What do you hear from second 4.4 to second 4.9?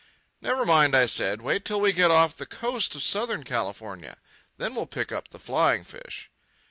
Then we'll